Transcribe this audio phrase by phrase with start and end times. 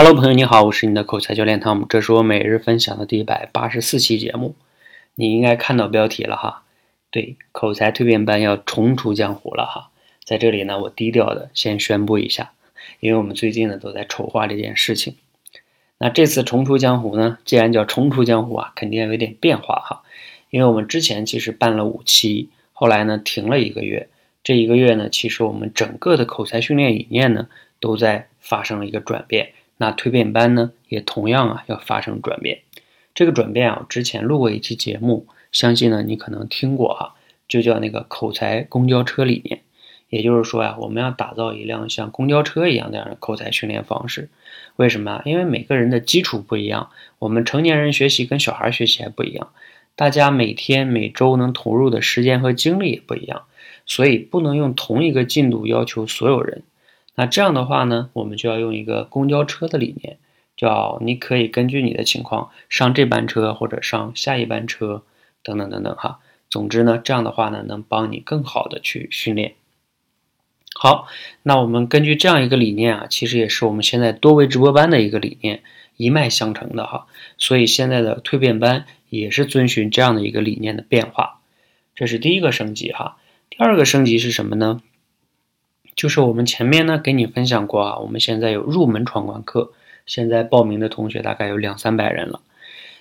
[0.00, 4.54] Hello，朋友你好，我是你的口才教练汤姆，这是我每日分享的第一百八十四期节目。
[5.16, 6.62] 你应该看到标题了哈，
[7.10, 9.90] 对，口才蜕变班要重出江湖了哈。
[10.24, 12.52] 在这里呢，我低调的先宣布一下，
[13.00, 15.16] 因为我们最近呢都在筹划这件事情。
[15.98, 20.02] 那这次重出江湖呢，既然叫重出江湖啊，肯定有点变化哈。
[20.50, 24.08] 因为我们之前其实办了五期，后来呢停了一个月，
[24.44, 27.48] 这一个月呢，其实我们整个的口才训练理念呢
[27.80, 29.54] 都在发生了一个转变。
[29.78, 32.60] 那蜕变班呢，也同样啊要发生转变。
[33.14, 37.14] 这个转变啊，之前录过一期节目，相信呢你可能听过哈，
[37.48, 39.62] 就叫那个口才公交车理念。
[40.08, 44.30] 也就是说呀，我们要打造一辆像公交车一样这样的口才训练方式。
[44.76, 45.22] 为什么啊？
[45.24, 49.50] 因为每个人的基础不一样，我们成年人学习跟小孩学习还不一样，
[49.96, 53.42] 大家每天每周能投入的时间和精力也不一样，
[53.84, 56.62] 所以不能用同一个进度要求所有人。
[57.18, 60.18] 那这样的话呢，我们就要用一个公交车的理念，
[60.56, 65.02] 叫你可以根据你的情况上这班车或者上下一班车，
[65.42, 66.20] 等等等等哈。
[66.48, 69.54] 总之呢，这样的话呢，能帮你更好的去训练。
[70.76, 71.08] 好，
[71.42, 75.64] 那我们根据这样一个理念啊，其实也是我们现在多维直播班的一个理念，
[75.96, 77.08] 一脉相承的哈。
[77.36, 81.40] 所以现在的蜕变班也是遵循这样的一个理念的变化。
[81.96, 83.16] 这是第一个升级哈。
[83.50, 84.80] 第二个升级是什么呢？
[85.98, 89.72] 就是我们前面呢给你分享过啊，我们现在有入门闯关课，
[90.06, 92.40] 现在报名的同学大概有两三百人了。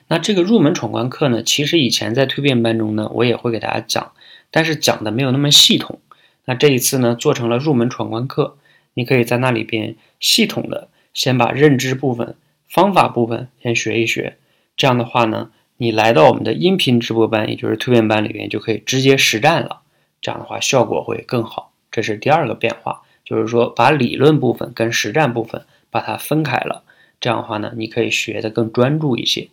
[0.08, 4.14] 那这个入门闯关课呢，其实以前在蜕变班中呢，我也会给大家讲，
[4.50, 6.00] 但是讲的没有那么系统。
[6.46, 8.58] 那这一次呢，做成了入门闯关课，
[8.96, 12.36] 你可以在那里边系统的先把认知部分、
[12.68, 14.38] 方法部分先学一学。
[14.76, 19.82] 这样的话呢，你来到我们的音频直播班，也就是蜕变班里边，就可以直接实战了。
[20.20, 21.67] 这样的话效果会更好。
[21.98, 26.84] 这是第二个变化，就是说把理论部分跟实战部分把它分开了，
[27.20, 29.50] 这样的话呢，你可以学的更专注一些。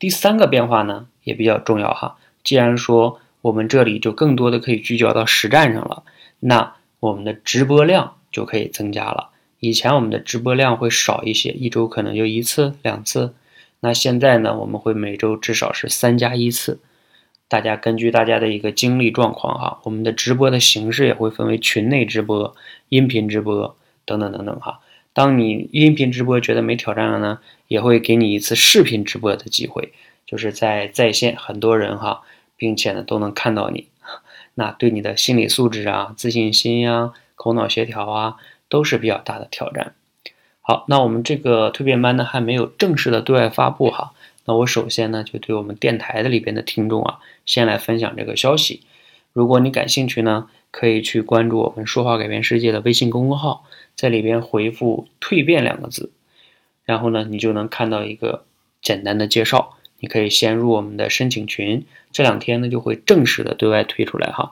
[0.00, 6.02] 第三个变化呢也比较重要哈，既然说我们这里就更多的可以聚焦到实战上了，
[6.40, 9.30] 那我们的直播量就可以增加了。
[9.60, 13.32] 以前我们的直播量会少一些，一周可能就一次两次，
[13.78, 16.80] 那现在呢，我们会每周至少是三加一次。
[17.50, 22.54] 大家根据大家的一个精力状况哈，我们的直播的形式也会分为群内直播、
[22.90, 24.78] 音频直播等等等等哈。
[25.12, 29.92] 当你音频直播觉得没挑战了呢，也会给你一次视频直播的机会，
[30.24, 32.22] 就是在在线很多人哈，
[32.56, 33.88] 并且呢都能看到你，
[34.54, 38.36] 那对你的心理素质啊、自信心呀、口脑协调啊
[38.68, 39.94] 都是比较大的挑战。
[40.60, 44.12] 好，那我们这个蜕变班呢还没有正式的对外发布哈。
[44.50, 48.82] 那我首先呢，就对我们电台的里边的听众啊，先来分享这个消息。
[49.32, 56.10] 如果你感兴趣呢，可以去关注我们“说话改变世界”的微信公众号，在里边回复“蜕变”两个字，
[56.84, 58.44] 然后呢，你就能看到一个
[58.82, 59.76] 简单的介绍。
[60.00, 64.50] 你可以先入我们的申请群，这两天呢就会正式的对外推出来哈，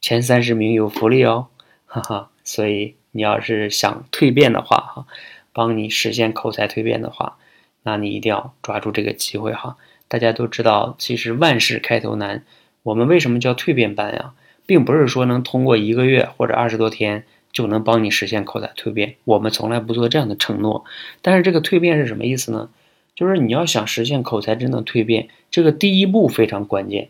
[0.00, 1.46] 前三十名有福利哦，
[1.86, 2.30] 哈哈。
[2.42, 5.06] 所以你要是想蜕变的话哈，
[5.52, 7.38] 帮你实现口才蜕变的话。
[7.86, 9.76] 那你一定要抓住这个机会哈！
[10.08, 12.42] 大家都知道，其实万事开头难。
[12.82, 14.32] 我们为什么叫蜕变班呀？
[14.66, 19.14] 并不是说能通过一个月或者二十多天就能帮你实现口才蜕变。
[19.22, 20.84] 我们从来不做这样的承诺。
[21.22, 22.70] 但是这个蜕变是什么意思呢？
[23.14, 27.08] 就是你要想实现口才真的蜕变，这个第一步非常关键。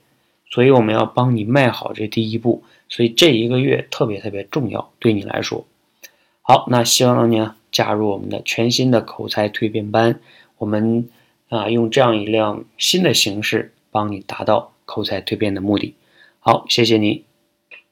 [0.50, 2.62] 所以我们要帮你迈好这第一步。
[2.90, 5.66] 所以这一个月特别特别重要，对你来说。
[6.42, 10.20] 好，那希望你加入我们的全新的口才蜕变班。
[10.58, 11.08] 我们
[11.50, 15.94] 啊，用这样一辆新的形式，帮你达到口才蜕变的目的。
[16.40, 17.25] 好，谢谢你。